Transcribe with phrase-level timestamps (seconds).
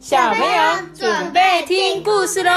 [0.00, 2.50] 小朋友准备听故事喽！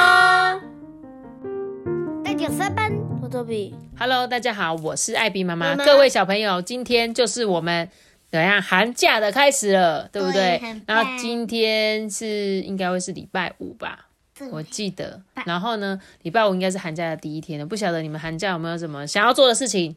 [2.23, 2.89] 大家三班，
[3.21, 3.75] 我多比。
[3.99, 5.75] Hello，大家好，我是艾比妈妈。
[5.75, 7.89] 各位小朋友，今天就是我们
[8.31, 10.61] 怎样寒假的开始了，对不对？
[10.87, 14.07] 然后今天是应该会是礼拜五吧，
[14.49, 15.21] 我记得。
[15.45, 19.93] 然后呢，礼拜五应该是寒假的第一天了，不晓得你们寒假有没有什么想要做的事情，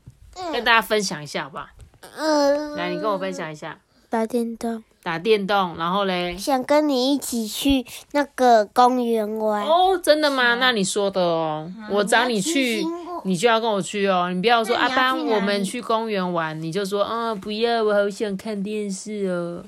[0.52, 1.68] 跟大家分享一下，好不好？
[2.16, 3.78] 嗯，来，你跟我分享一下。
[4.10, 6.37] 打电动，打电动，然后嘞。
[6.37, 9.62] 想跟你一起去那个公园玩。
[9.62, 10.56] 哦，真的吗？
[10.56, 12.84] 那你说的哦，我找你你去
[13.23, 14.28] 你就要跟我去哦。
[14.34, 19.62] 你不要说阿班，我们去公园玩，你就说嗯，不要，我好想看电视哦，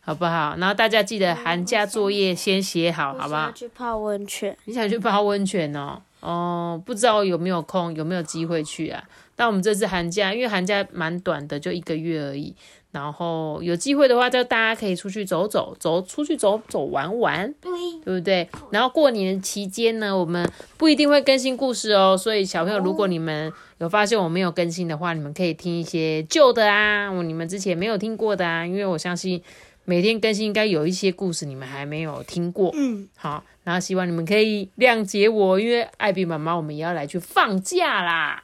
[0.00, 0.56] 好不好？
[0.58, 3.52] 然后大家记得寒假作业先写好，好不好？
[3.52, 4.56] 去泡温泉。
[4.64, 6.02] 你想去泡温泉哦？
[6.18, 9.04] 哦，不知道有没有空，有没有机会去啊？
[9.36, 12.56] 但我们这次寒假，因为寒假蛮短的，就一个月而已。
[12.94, 17.52] 然后有机会的话，就大家可以出去走走，走出去走走玩玩。
[17.60, 17.72] 对，
[18.04, 18.48] 对不对？
[18.70, 29.42] 然后过年期间呢，我们不一定会更新故事哦，所以小朋友，如果你们有发现我没有更新的话，你们可以听一些旧的啊，我你们之前没有听过的啊，因为我相信
[29.84, 32.70] 每天更新应该有一些故事你们还没有听过。
[32.74, 38.42] 嗯，好，然后希望你们可以谅解我，因为艾比妈妈我们也要来去放假啦。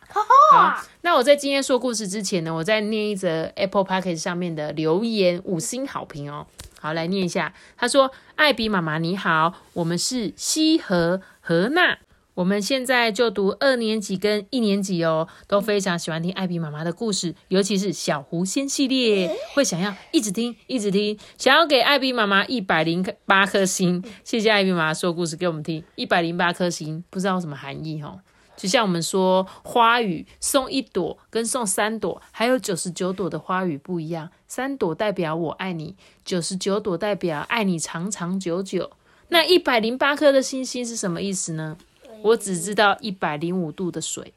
[0.52, 6.46] 好，那我在今天说故事之前呢，我再念一则 Apple p o c k e t 上面的留言，五星好评哦。
[6.80, 7.52] 好，来念一下。
[7.76, 11.98] 他说：“艾比妈妈你好，我们是西和和娜，
[12.40, 24.02] 我们现在就读二年级跟一年级哦，都非常喜欢听艾比妈妈的故事，尤其是小狐仙系列，会想要一直听一直听，想要给艾比妈妈一百零八颗星。
[24.24, 28.20] 谢谢艾比妈妈说故事给我们听，一百零八颗星，不知道什么含义哦。”
[28.56, 34.30] 就像我们说花语送一朵跟送三朵，还有九十九朵的花语不一样。
[34.48, 35.94] 三朵代表我爱你，
[36.24, 38.92] 九十九朵代表爱你长长久久。
[39.28, 41.76] 那一百零八颗的星星是什么意思呢？
[42.22, 44.32] 我只知道一百零五度的水。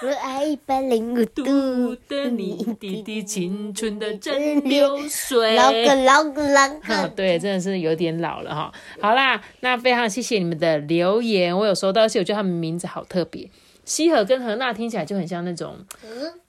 [0.00, 5.56] 我爱一百零五度度的你，滴滴青春的蒸馏水。
[5.56, 8.72] 老哥老哥老哈，个， 对，真的是有点老了哈。
[9.00, 13.50] 好啦，那非常谢谢你们的留言，我有收到，而且我觉得他们名字好特别。
[13.84, 15.78] 西河跟何娜听起来就很像那种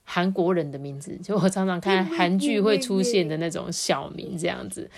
[0.04, 4.88] 韩国人的名字，就我常常看韩剧会出现的那种小名这样子。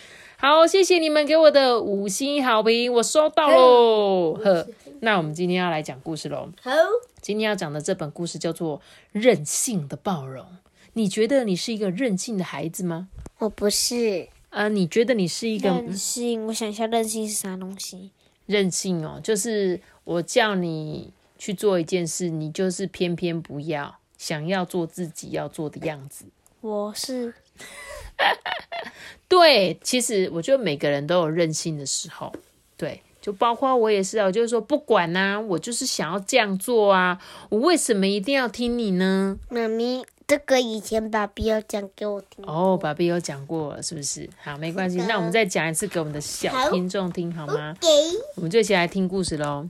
[0.44, 4.34] 好，谢谢你们给我的五星好评，我收到喽。
[4.34, 4.66] 呵，
[4.98, 6.48] 那我们今天要来讲故事喽。
[6.60, 6.72] 好，
[7.20, 8.78] 今天要讲的这本故事叫做
[9.12, 10.44] 《任性的包容》。
[10.94, 13.06] 你觉得你是一个任性的孩子吗？
[13.38, 16.44] 我不是呃，你觉得你是一个任性。
[16.48, 18.10] 我想一下，任性是啥东西？
[18.46, 26.24] 任性哦，就是我叫你去做一件事，你就是偏偏不要，想要做自己要做的样子。
[26.60, 27.32] 我是
[29.28, 32.32] 对，其实我觉得每个人都有任性的时候，
[32.76, 37.18] 对，就包括我也是啊，我就是说不管呐、我就是想要这样做啊，
[37.48, 39.38] 我为什么一定要听你呢？
[39.48, 42.44] 妈咪，这个以前爸比有讲给我听。
[42.46, 44.28] 哦，爸比有讲过了，是不是？
[44.42, 47.74] 好，没关系，那我们再讲一次给我们的小好听众听好吗？
[47.80, 47.88] 给
[48.36, 49.68] 我们就一起来听故事喽。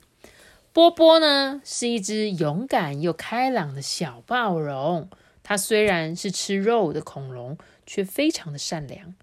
[0.72, 5.08] 波波呢是一只勇敢又开朗的小暴龙，
[5.42, 9.14] 它虽然是吃肉的恐龙，却非常的善良。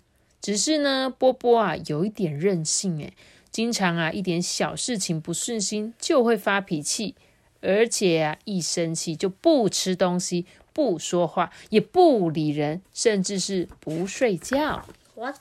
[0.41, 3.13] 只是呢，波波啊有一点任性，诶，
[3.51, 7.15] 经常啊一点小事情不顺心就会发脾气，
[7.61, 14.85] 而且啊一生气就不吃东西、不说话、也不理人，甚至是不睡觉。
[15.15, 15.33] 我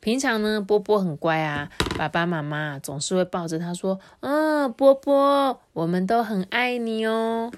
[0.00, 7.50] 平常呢，波波很乖啊，爸爸妈妈总是会抱着他说：“嗯，波波，我们都很爱你哦。”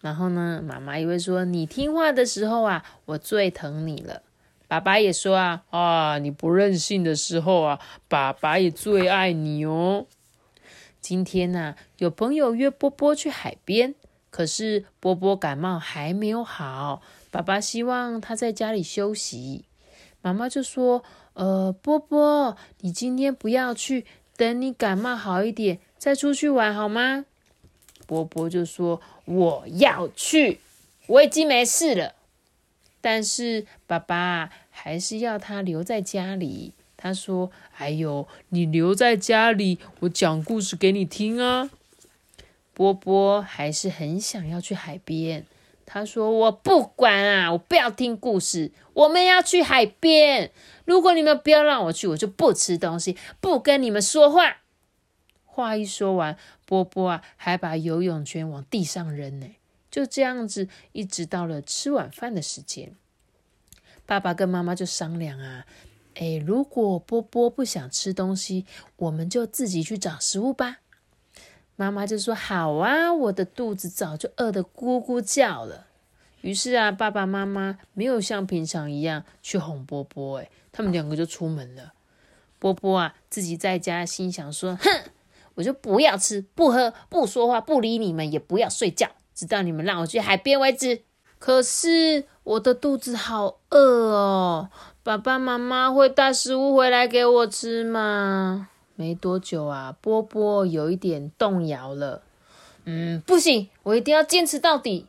[0.00, 4.22] 然后呢，妈妈也会说：“你听话的时候啊，我最疼你了。”
[4.68, 10.06] 爸爸也说啊：“啊，你不任性的时候啊，爸爸也最爱你哦。”
[11.00, 13.94] 今天呢、有朋友约波波去海边，
[14.30, 19.64] 可是波波感冒还没有好，爸爸希望他在家里休息。
[20.20, 21.02] 妈妈就说
[21.34, 24.04] ：“呃，波波，你今天不要去，
[24.36, 27.24] 等你感冒好一点再出去玩好吗？”
[28.08, 30.60] 波波就说：“我要去，
[31.08, 32.14] 我已经没事了。”
[33.02, 36.72] 但是爸爸还是要他留在家里。
[36.96, 41.68] 他说：“哎呦，你留在家里，我讲故事给你听啊。”
[42.72, 45.44] 波波还是很想要去海边。
[45.84, 50.50] 他说：“我不管啊，我不要听故事，我们要去海边。
[50.86, 54.56] 如果你们不要让我去，我就不吃东西，不跟你们说话。”
[55.44, 56.36] 话一说完，
[56.68, 59.46] 波波啊还把游泳圈往地上扔呢。
[59.90, 62.94] 就这样子，一直到了吃晚饭的时间，
[64.04, 65.64] 爸爸跟妈妈就商量啊，
[66.16, 68.66] 哎，如果波波不想吃东西，
[68.96, 70.80] 我们就自己去找食物吧。
[71.74, 75.86] 妈妈就说：“好啊，我的肚子早就饿得咕咕叫了。”
[76.42, 81.94] 于是啊，爸爸妈妈没有像平常一样去哄波波，哎，他们两个就出门了。
[82.58, 84.90] 波波啊，自己在家心想说：“哼，
[85.58, 91.02] 我就不要吃、不喝、不说话、不理你们，也不要睡觉，直到你们让我去海边为止。”
[91.40, 93.78] 可是我的肚子好饿
[94.12, 94.70] 哦，
[95.02, 98.68] 爸爸妈妈会带食物回来给我吃吗？
[98.94, 102.22] 没多久啊，波波有一点动摇了。
[102.84, 105.06] 嗯，不行，我一定要坚持到底。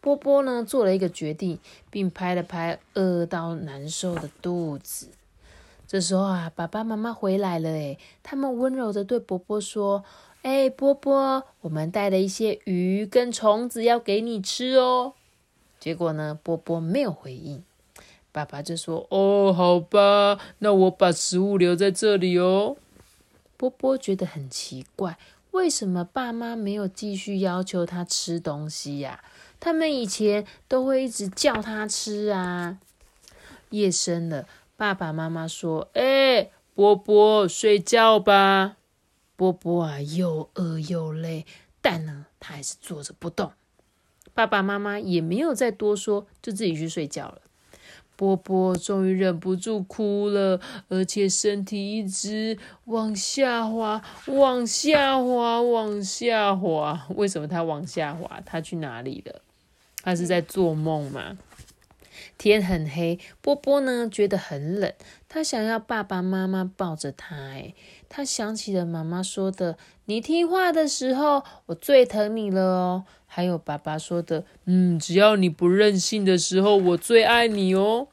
[0.00, 1.58] 波波呢，做了一个决定，
[1.90, 5.08] 并拍了拍饿到难受的肚子。
[5.86, 10.04] 这时候啊，爸爸妈妈回来了，诶，他们温柔的对波波说
[10.42, 15.14] ：“哎，波波，我们带了一些鱼跟虫子要给你吃哦。”
[15.78, 17.62] 结果呢，波波没有回应。
[18.32, 22.76] 爸爸就说：“哦，好吧，那我把食物留在这里哦。”
[23.56, 25.16] 波波觉得很奇怪，
[25.52, 29.22] 为什么爸妈没有继续要求他吃东西呀？
[29.58, 32.78] 他们以前都会一直叫他吃啊。
[33.70, 38.76] 夜深了，爸爸妈妈说：“哎，波波，睡觉吧。”
[39.34, 41.46] 波波啊，又饿又累，
[41.80, 43.52] 但呢，他还是坐着不动。
[44.34, 47.40] 爸爸妈妈也没有再多说，就自己去睡觉了。
[48.16, 57.06] 波波终于忍不住哭了，而且身体一直往下滑，往下滑，往下滑。
[57.16, 58.40] 为什么他往下滑？
[58.44, 59.40] 他去哪里了？
[60.02, 61.36] 他是在做梦吗？
[62.38, 64.92] 天很黑，波波呢觉得很冷，
[65.28, 67.34] 他想要爸爸妈妈抱着他。
[67.34, 67.74] 哎，
[68.08, 78.08] 他想起了妈妈说的：“你听话的时候，我最疼你了哦。”还有爸爸说的：“嗯，只要你不任性的时候，我最爱你哦。”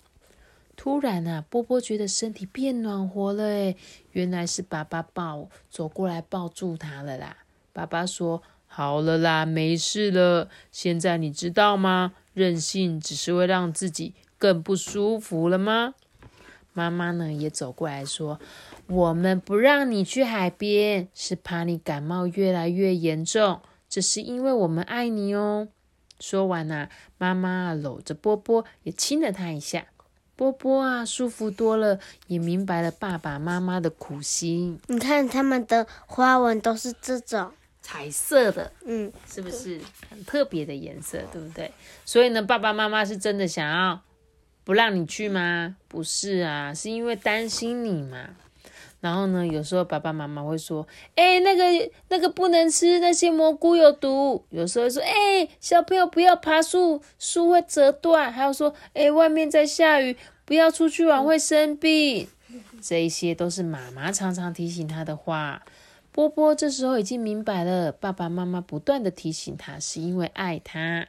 [0.76, 3.78] 突然啊，波波觉得身体变暖和了，诶
[4.12, 7.38] 原来是爸爸抱走过来抱住他了啦。
[7.72, 10.50] 爸爸说：“好了啦，没事了。
[10.72, 12.14] 现在你知道吗？
[12.34, 15.94] 任性只是会让自己更不舒服了吗？”
[16.74, 18.40] 妈妈呢也走过来说
[18.88, 23.62] ：“我们不让你去海边，是怕你感冒越来越严重。
[23.88, 25.68] 这是因为我们爱你哦。”
[26.20, 29.86] 说完呐，妈妈搂着波波，也亲了他一下。
[30.36, 34.80] 波波啊，舒服多了，也明白了爸爸妈妈的苦心。
[34.88, 37.52] 你看他们的花纹都是这种
[37.84, 41.20] 彩色的，嗯，是不是很特别的颜色？
[41.32, 41.72] 对不对？
[42.06, 44.02] 所以呢，爸爸妈妈是真的想要
[44.64, 45.76] 不让你去吗？
[45.90, 48.30] 不是啊，是因为担心你嘛。
[49.02, 60.16] 然后呢，有时候爸爸妈妈会说：“哎，那个那个不能吃，那些蘑菇有毒。”有时候说：“哎，小朋友不要爬树，树会折断。”还有说：“哎，外面在下雨，
[60.46, 62.30] 不要出去玩，会生病。”
[62.82, 65.62] 这一些都是妈妈常常提醒他的话。
[66.14, 71.08] 波波这时候已经明白了，爸爸妈妈不断的提醒他，是因为爱他。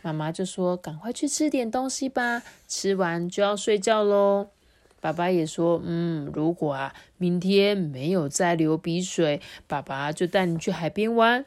[0.00, 4.48] 妈妈就说：“赶快去吃点东西吧，吃完就要睡觉喽。”
[5.02, 11.44] 爸爸也说：“嗯，如果啊，明天没有再流鼻水，爸爸就带你去海边玩。”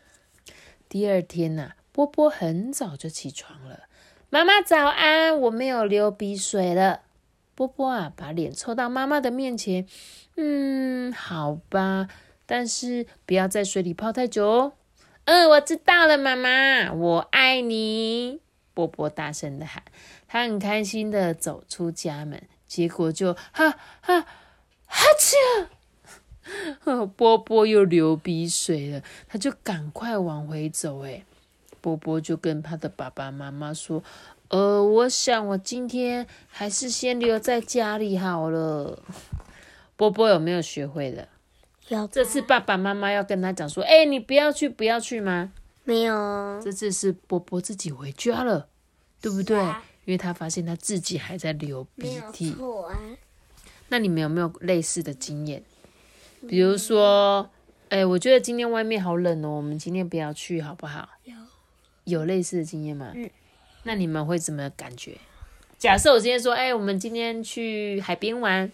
[0.88, 3.86] 第二天呐，波波很早就起床了。
[4.30, 7.02] 妈妈早安，我没有流鼻水了。
[7.56, 9.88] 波波啊，把脸凑到妈妈的面前。
[10.38, 12.08] 嗯，好吧，
[12.52, 14.74] 但是不要在水里泡太久哦。
[15.24, 18.42] 嗯，我知道了，妈妈，我爱你。
[18.74, 19.82] 波波大声的喊，
[20.28, 22.44] 他很开心的走出家门。
[22.68, 23.70] 结果就哈
[24.02, 24.26] 哈
[24.86, 25.38] 哈切，
[27.16, 31.06] 波波又流鼻水了，他就赶快往回走。
[31.06, 31.24] 哎，
[31.80, 34.04] 波波就跟他的爸爸妈妈说
[34.52, 39.02] ：“呃，我想我今天还是先留在家里好了。”
[39.96, 41.30] 波波有没有学会了？
[41.96, 42.08] 有。
[42.08, 45.52] 这次爸爸妈妈要跟他讲说：“哎，你不要去，不要去吗？”
[45.84, 46.60] 没有。
[46.64, 48.68] 这次是波波自己回家了，
[49.22, 49.58] 对不对？
[50.06, 52.56] 因为他发现他自己还在流鼻涕。
[53.90, 55.64] 那你们有没有类似的经验？
[56.48, 57.50] 比如说，
[57.90, 61.08] 哎，我觉得今天外面好冷哦，我们今天不要去好不好？
[61.24, 61.36] 有，
[62.06, 63.12] 有类似的经验吗？
[63.16, 63.30] 嗯。
[63.84, 65.18] 那你们会怎么感觉？
[65.78, 68.72] 假设我今天说，哎，我们今天去海边玩，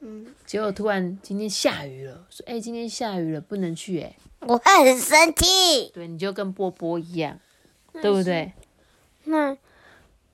[0.00, 5.90] 嗯，结果突然今天下雨了，说，哎，今天下雨了，不能去，哎，我会很生气。
[5.94, 7.38] 对，你就跟波波一样，
[8.02, 8.52] 对不对？
[9.24, 9.56] 那。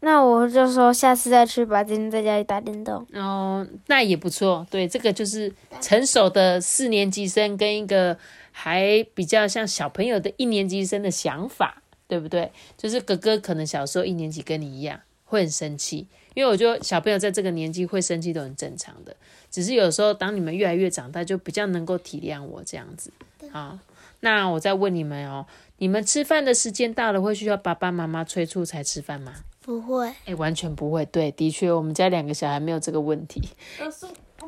[0.04, 3.07] 那我就说下次再去吧，今天在家里打电动。
[3.12, 4.66] 哦，那也不错。
[4.69, 8.19] 对，这个就是成熟的四年级生跟一个
[8.50, 12.50] 还比较像小朋友的一年级生的想法，对不对？
[12.76, 19.14] 就是哥哥可能小时候一年级跟你一样，会很生气，因为我觉得小朋友在这个年纪会生气都很正常的，
[19.53, 23.13] 只是有时候当你们越来越长大，就比较能够体谅我这样子。
[23.53, 23.79] 啊，
[24.21, 29.35] 那我再问你们哦，你们吃饭的时间到了，会需要爸爸妈妈催促才吃饭吗？
[29.61, 30.13] 不会。
[30.25, 31.05] 哎，完全不会。
[31.05, 33.43] 对，的确，我们家两个小孩没有这个问题。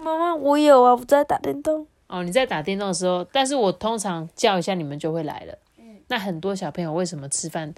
[0.03, 1.87] 妈妈，我有啊，我在打电动。
[2.07, 5.59] 哦，你在打电动的时候，但是我通常叫一下你们就会来了。
[5.79, 7.75] 嗯，那很多小朋友为什么吃饭，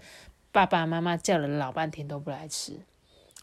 [0.52, 2.80] 爸爸妈妈叫了老半天都不来吃？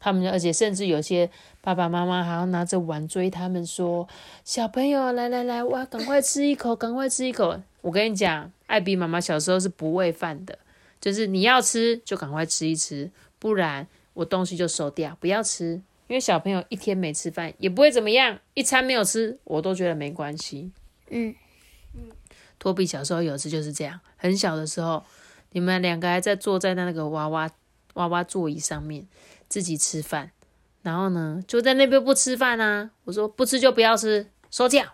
[0.03, 1.29] 他们而且甚至有些
[1.61, 4.05] 爸爸妈妈还要拿着碗追他们说
[4.43, 10.59] ：“小朋友，来来来，哇，赶快吃一口，赶快吃一口。”我跟你讲，艾比妈妈小时候是不喂饭的，
[10.99, 15.81] 就是你要吃就赶快吃一吃，不然我东西就收掉，不要吃。
[16.07, 20.69] 因为小朋友一天没吃饭也不会怎么样，一餐没有吃我都觉得没关系。
[21.09, 21.33] 嗯
[21.95, 22.11] 嗯，
[22.59, 25.01] 托比小时候有次就是这样，很小的时候，
[25.53, 27.49] 你们两个还在坐在那个娃娃
[27.93, 29.07] 娃娃座椅上面
[29.47, 30.31] 自己吃饭，
[30.81, 32.91] 然后呢就在那边不吃饭啊。
[33.05, 34.85] 我说不吃就不要吃，收掉。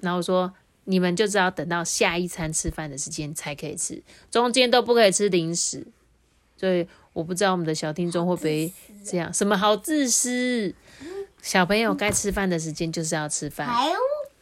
[0.00, 0.52] 然后我说
[0.84, 5.86] 你们就知道等到下一餐吃饭的时间才可以吃，中间都不可以吃零食。
[6.56, 8.72] 所以我不知道我们的小听众会不会
[9.04, 10.74] 这样，什么好自私？
[11.40, 13.68] 小朋友该吃饭的时间就是要吃饭，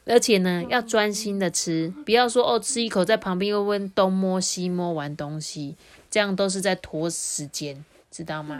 [0.04, 5.76] 而且呢要专心的吃，不要说哦吃一口在旁边又问东摸西摸玩东西，
[6.10, 8.58] 这样都是在拖时间，知道吗？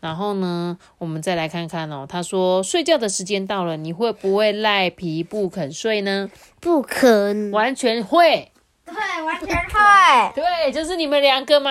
[0.00, 6.30] 然后呢，我们再来看看哦，他说睡觉的时间到了，你会不会赖皮不肯睡呢？
[6.60, 8.50] 不可能，完全会。
[8.84, 10.34] 对，完全会。
[10.34, 11.70] 对，就是你们两个嘛。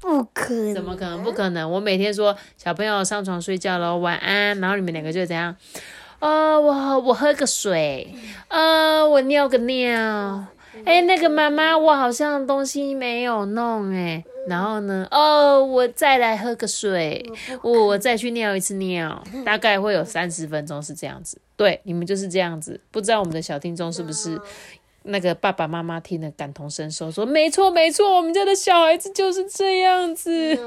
[0.00, 0.74] 不可能。
[0.74, 1.22] 怎么可能？
[1.22, 1.70] 不可能！
[1.70, 4.58] 我每天说小朋友上床睡觉了，晚安。
[4.58, 5.54] 然后你们两个就怎样？
[6.20, 8.14] 呃，我我喝个水。
[8.48, 10.46] 呃，我尿个尿。
[10.84, 14.24] 哎，那个妈妈，我好像东西没有弄哎。
[14.46, 15.06] 然后呢？
[15.10, 17.24] 哦，我再来喝个水。
[17.62, 21.40] 我我再去尿一次尿，大概会有三十分钟是这样子。
[21.56, 22.80] 对，你们就是这样子。
[22.92, 24.40] 不知道我们的小听众是不是？
[25.08, 30.58] 那个爸爸妈妈听了感同身受，说：“没错，没错，我们家的小孩子就是这样子。”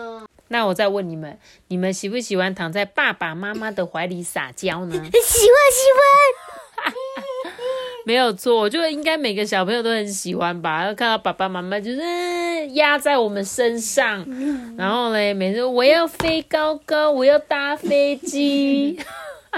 [0.47, 1.37] 那我再问你们，
[1.67, 4.93] 你们喜不喜欢躺在爸爸妈妈的怀里撒娇呢？
[4.95, 6.48] 喜欢，喜欢。
[8.09, 10.91] 没有错，我觉得应该每个小朋友都很喜欢吧。
[10.95, 12.01] 看到爸爸妈妈就是
[12.69, 14.25] 压在我们身上，
[14.75, 18.99] 然后呢，每次我要飞高高，我要搭飞机。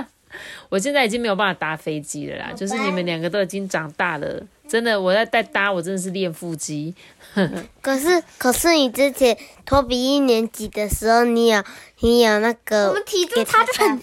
[0.68, 4.44] 我现在已经没有办法搭飞机了啦，就是你们两个都已经长大了。
[4.68, 6.94] 真的，我在带搭，我真的是练腹肌。
[7.82, 11.64] 可是，可是你之前托比一年级的时候，你有
[12.02, 14.02] 你有那个，我们体重差就很，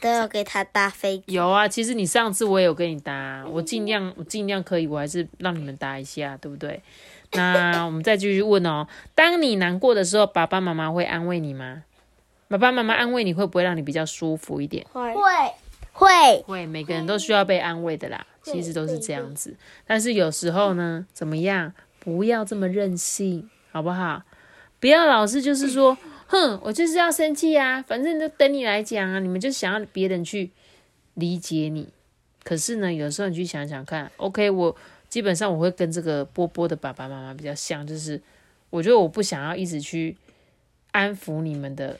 [0.00, 1.34] 都要给他搭飞机。
[1.34, 6.82] 有啊，其实你上次我也有跟你搭，我尽量我尽量可以，我还是让你们搭一下，对不对？
[7.32, 11.82] 那我们再继续问哦，当你难过的时候，爸爸妈妈会安慰你吗？
[12.48, 14.86] 爸爸妈妈安慰你会不会让你比较舒服一点？
[14.92, 15.14] 会
[15.92, 18.26] 会会，每个人都需要被安慰的啦。
[18.42, 19.54] 其实都是这样子，
[19.86, 21.74] 但是有时候呢，怎么样？
[21.98, 24.22] 不要这么任性，好不好？
[24.80, 29.18] 不要老是就是说，哼，我就是要生气啊，反正就等你来讲啊。
[29.18, 30.50] 你们就想要别人去
[31.14, 31.88] 理解你，
[32.44, 34.76] 可是呢，有时候你去想想看，OK，我
[35.08, 38.20] 基本上我会跟这个波波的爸爸妈妈比较像，就是
[38.70, 40.16] 我觉得我不想要一直去
[40.92, 41.98] 安抚你们的，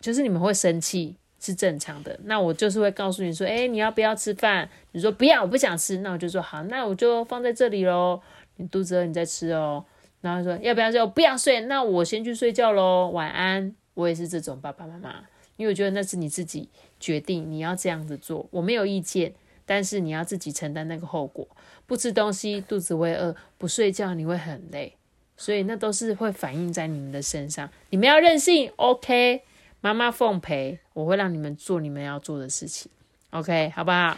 [0.00, 1.16] 就是你们会生气。
[1.40, 4.66] 是正常的，那我就是会告诉你说，哎，你要不要吃饭？
[4.92, 8.18] 你说不要，我不想吃，那我就说好，那我就放在这里喽。
[8.56, 9.84] 你肚子饿，你再吃哦。
[10.24, 11.06] 然后说要不要睡？
[11.08, 13.74] 不要睡，那我先去睡觉喽，晚安。
[13.92, 15.16] 我也是这种爸爸妈妈，
[15.56, 19.34] 因为我觉得那是你自己决定你要这样子做，我没有意见，
[19.66, 21.46] 但是你要自己承担那个后果。
[21.86, 24.96] 不吃东西，肚子会饿；不睡觉，你会很累，
[25.36, 27.68] 所以那都是会反映在你们的身上。
[27.90, 29.42] 你们要任性，OK。
[29.82, 32.90] 妈妈奉陪，我会让你们做你们要做的事情
[33.30, 34.16] ，OK，好不好？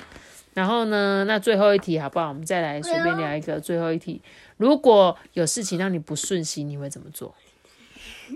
[0.54, 2.28] 然后呢，那最后一题好不好？
[2.28, 4.22] 我们再来随便聊一个最后一题。
[4.56, 7.34] 如果有事情让你不顺心，你会怎么做？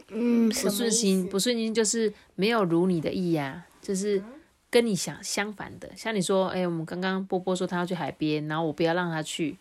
[0.09, 4.23] 嗯，不顺心，不顺心就是没有如你的意呀，就是
[4.71, 5.91] 跟你想相反的。
[5.97, 9.57] 像你说，哎，我们刚刚波波说他要去海边，然后我不要让他去，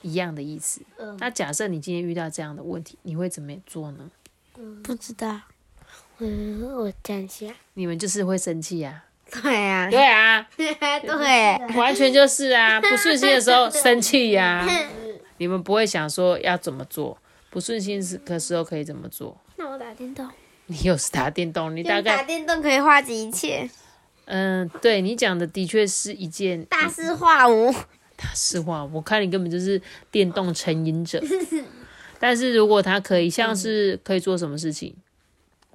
[0.00, 0.80] 一样的意思。
[1.18, 4.10] 那假设你今天遇到这样的问题，你会怎么做呢？
[4.82, 5.42] 不知道。
[6.18, 9.04] 嗯，我讲一下，你们就是会生气呀？
[9.42, 14.66] 对呀，对啊， 对，完全就是啊，不顺心的时候生气呀。
[15.42, 17.18] 你们不会想说要怎么做？
[17.50, 19.36] 不顺心的时候可以怎么做？
[19.56, 20.24] 那我打电动。
[20.66, 21.74] 你又是打电动？
[21.74, 23.68] 你大概打电动可以化解一切。
[24.26, 27.72] 嗯，对你讲的的确是一件大事化无。
[28.16, 29.82] 大事化，我看你根本就是
[30.12, 31.20] 电动成瘾者。
[32.20, 34.94] 但是如果他可以，像是可以做什么事情？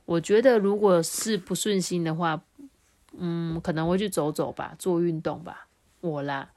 [0.06, 2.42] 我觉得如果是不顺心的话，
[3.18, 5.68] 嗯，可能会去走走吧，做运动吧，
[6.00, 6.52] 我啦。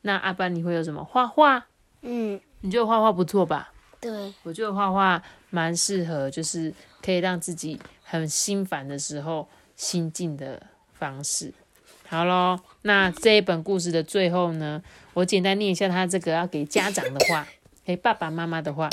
[0.00, 1.04] 那阿班你会有什么？
[1.04, 1.66] 画画？
[2.02, 3.72] 嗯，你觉得画画不错吧？
[4.00, 10.62] 对，我觉得画画蛮适合，就是可以让自己很心烦的时候心静的
[10.92, 11.52] 方式。
[12.08, 14.82] 好喽，那这一本故事的最后呢，
[15.14, 17.46] 我简单念一下他这个要给家长的话，
[17.84, 18.88] 给爸爸妈妈的话。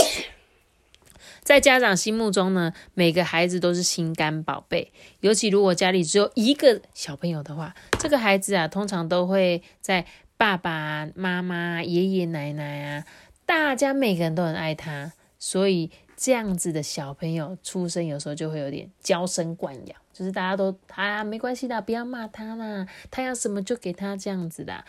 [1.41, 4.91] 在家长心目中呢，每个孩子都是心肝宝贝。
[5.19, 10.03] 尤其如果家里只有一个小朋友的话，这个孩子啊，通常都会在
[10.37, 13.05] 爸爸妈妈、爷爷奶奶啊，
[13.45, 15.13] 大家每个人都很爱他。
[15.37, 24.83] 所以这样子的小朋友出生，有时候就会有点娇生惯养，就是大家都啊没关系的，不要骂他啦，他要什么就给他这样子的。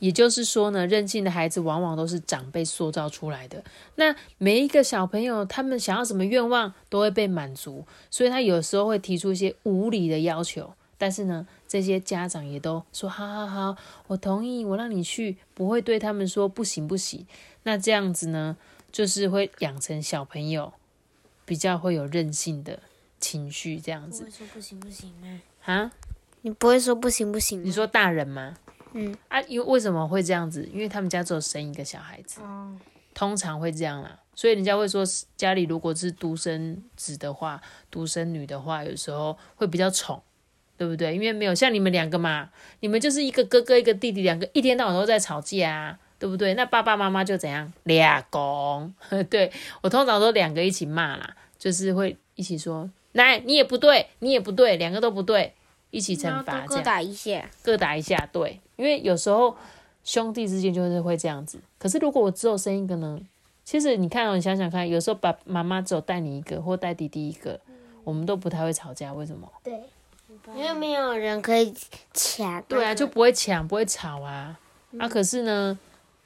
[0.00, 3.64] 也就是说呢，任性的孩子往往都是长辈塑造出来的。
[3.94, 10.74] 那每一个小朋友，他们想要什么愿望都会被满足，所以他有时候会提出一些无理的要求。
[10.98, 13.76] 但是呢，这些家长也都说好好好，
[14.06, 17.26] 我同意，我让你去，不会对他们说不行不行。
[17.64, 18.56] 那这样子呢，
[18.92, 20.72] 就是会养成小朋友
[21.44, 22.78] 比较会有任性的
[23.18, 24.30] 情绪，这样子。
[24.30, 25.40] 说不行不行吗？
[25.64, 25.90] 啊？
[26.42, 27.64] 你不会说不行不行？
[27.64, 28.54] 你说大人吗？
[28.92, 30.64] 嗯啊，因为为什么会这样子？
[30.72, 32.78] 因为他们家只有生一个小孩子，哦，
[33.12, 34.20] 通常会这样啦。
[34.36, 35.04] 所以人家会说，
[35.36, 40.22] 家里如果是独生子的话，独生女的话，有时候会比较宠，
[40.76, 41.14] 对不对？
[41.14, 42.50] 因为没有像你们两个嘛，
[42.80, 46.54] 你们就是一个哥哥一个弟弟，两个一天到晚都在吵架，啊对不对？
[46.54, 48.94] 那爸爸妈妈就怎样俩公？
[49.30, 49.52] 对
[49.82, 55.52] 我通常都两个一起骂啦，就是会一起说，来你也不对，你也不对，两个都不对。
[55.90, 59.56] 一起惩罚，各打一下，各打一下，对，因为有时候
[60.02, 61.60] 兄弟之间就是会这样子。
[61.78, 63.20] 可是如果我只有生一个呢？
[63.62, 67.60] 其实你看，你想想看，有时候爸妈妈只有带你一个，或带弟弟一个，
[68.02, 69.12] 我们都不太会吵架。
[69.12, 69.48] 为什么？
[69.62, 69.72] 对，
[70.56, 71.74] 因为没有人可以
[72.12, 72.62] 抢。
[72.68, 74.58] 对啊，就不会抢，不会吵啊。
[74.98, 75.78] 啊，可是呢，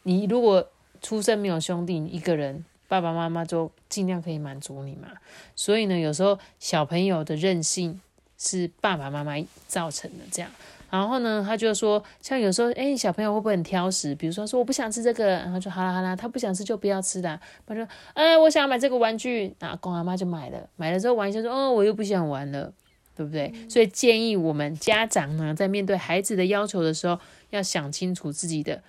[0.02, 0.66] 你如果
[1.00, 5.08] 出生没有兄弟，一个人，爸爸妈妈就尽量可以满足你嘛。
[5.54, 8.00] 所以呢，有时候小朋友的任性。
[8.40, 9.32] 是爸爸妈妈
[9.66, 10.48] 造成的这样，
[10.90, 14.14] 然后呢，他就说，像有时候，哎，小朋友会不会很挑食？
[14.14, 17.40] 比如说，说我不想吃这个，然后就好啦好啦，他不想吃就不要吃的。
[17.66, 22.72] 他说，哎，我想买这个玩具，那公阿妈就买了，买了之后玩一下，说，哦，我又不想玩了，
[23.18, 23.52] 对不对？
[23.68, 27.18] 所以建议我们家长呢，在面对孩子的要求的时候，
[27.50, 28.82] 要想清楚自己的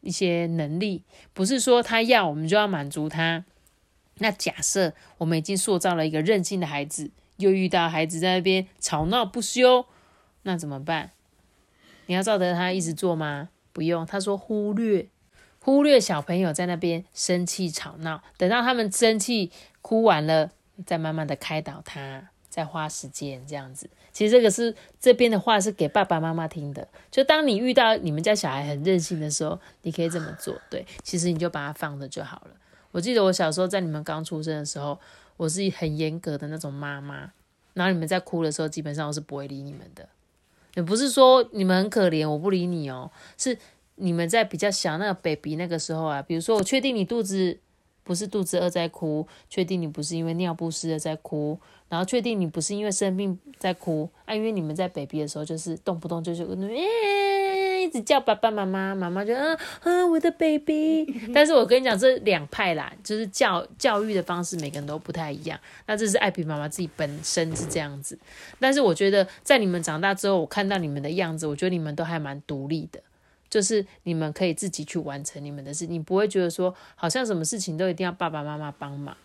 [0.00, 3.44] 一些能力，不是说他要我们就要满足他。
[4.18, 7.10] 那假设我们已经塑造了一个任性的孩子。
[7.38, 9.84] 又遇到孩子在那边吵闹不休，
[10.44, 11.10] 那怎么办？
[12.06, 13.50] 你要照着他一直做吗？
[13.74, 15.08] 不用，他说忽略，
[15.60, 20.50] 忽略小朋友在那边生气吵闹，等到他们生气哭完了，
[20.86, 23.86] 再慢慢的开导他，再花时间这样子。
[24.10, 30.56] 其实这个是这边的话是给爸爸妈妈听的，就当你遇到你们家小孩很任性的时候，你可以这么做。
[30.70, 32.50] 对，其实你就把他放着就好了。
[32.92, 34.98] 我记得我小时候在你们刚出生的时候。
[35.38, 37.30] 我是很严格的那种妈妈，
[37.74, 40.08] 然后你们在哭的时候，基本上我是不会理你们的。
[40.76, 43.58] 也不是说你们很可怜，我不理你哦，是
[43.96, 47.58] 你们在比较小那个 baby 那个时候啊，比如说我确定你肚子
[48.06, 57.56] 不是肚子饿在哭，确定你不是因为尿不湿了在哭，然后确定你不是因为生病在哭啊，因为你们在 baby 的时候就是动不动就是诶。
[57.76, 61.06] 一直叫爸爸妈妈，妈妈就嗯啊，我的 baby。
[61.32, 65.56] 但是我跟你讲，这两派啦，就是教教育的方式，每个人都不太一样。
[65.86, 68.18] 那这是艾比妈妈自己本身是这样子，
[68.58, 73.00] 但是我觉得在你们长大之后，我看到你们的样子，我觉得你们都还蛮独立的，
[73.48, 79.16] 就是你们可以自己去完成你们的事，你不会觉得说好像什么事情都一定要爸爸妈妈帮忙。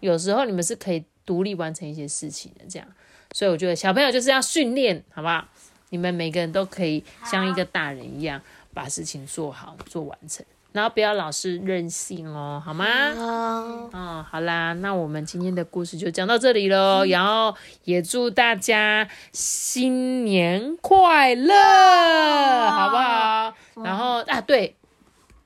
[0.00, 2.88] 有时候你们是可以独立完成一些事情的，这样。
[3.32, 5.46] 所以我觉得小朋友就是要训练，好不好？
[5.90, 8.40] 你们每个人都可以像一个大人一样
[8.72, 12.84] 把事情做好、做完成，然后不要老是任性哦，好吗？
[13.14, 13.90] 好。
[13.92, 17.04] 嗯，好啦，那我们今天的故事就讲到这里喽。
[17.06, 23.54] 然后也祝大家新年快乐，好不好？
[23.82, 24.76] 然后啊，对，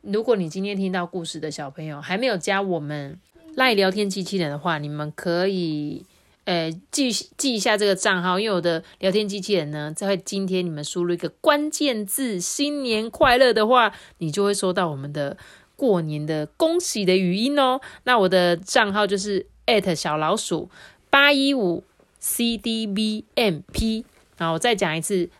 [0.03, 3.19] 如果你今天听到故事的小朋友还没有加我们
[3.55, 6.05] 赖聊天机器人的话，你们可以。
[6.45, 15.37] 呃，记记一下这个账号，因为我的聊天机器人呢，在今天你们输入一个关键字“新年快乐”的话，你就会收到我们的
[15.77, 17.81] 过年的恭喜的语音哦。
[18.05, 19.47] 那我的账号就是
[19.95, 20.69] 小老鼠
[21.09, 21.85] 八一五
[22.19, 24.05] c d b m p，
[24.37, 25.31] 然后，我再讲一次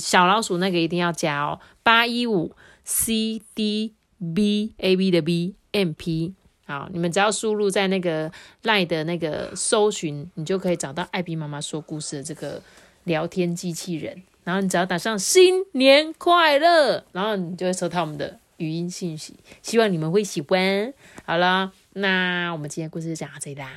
[0.00, 3.92] 小老鼠那个一定要加哦，八一五 c d
[4.34, 6.32] b a b 的 b m p。
[6.68, 8.30] 好，你们只要输入在那个
[8.64, 12.62] 赖的那个搜寻，你就可以找到艾比妈妈说故事的这个
[13.04, 14.22] 聊天机器人。
[14.44, 19.34] 然后你只要打上新年快乐，然后你就会收到我们的语音信息。
[19.62, 20.92] 希望你们会喜欢。
[21.24, 23.70] 好了，那我们今天故事就讲到这里啦。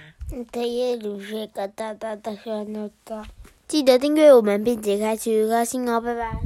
[0.52, 3.26] 可以录些个大大的小那个。
[3.72, 6.38] 记得订阅我们，并且开启五颗星哦，拜拜！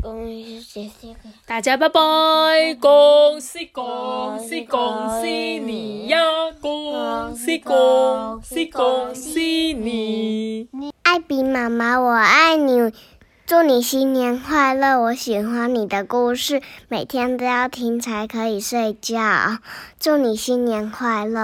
[1.47, 2.75] 大家，拜拜！
[2.79, 6.19] 恭喜恭喜恭喜你呀！
[6.61, 10.67] 恭喜恭喜恭喜你！
[11.01, 12.91] 艾比妈妈，我爱你，
[13.47, 15.01] 祝你新年快乐！
[15.01, 19.17] 我喜欢你的故事，每天都要听才可以睡觉。
[19.99, 21.41] 祝你新年快乐！